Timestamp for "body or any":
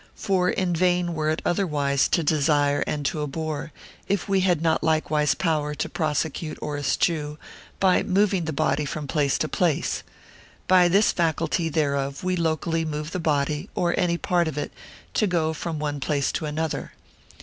13.19-14.17